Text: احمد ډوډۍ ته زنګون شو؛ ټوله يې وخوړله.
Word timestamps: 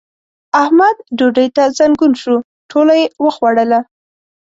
احمد 0.61 0.95
ډوډۍ 1.17 1.47
ته 1.55 1.63
زنګون 1.77 2.13
شو؛ 2.21 2.35
ټوله 2.69 2.93
يې 3.01 3.05
وخوړله. 3.23 3.79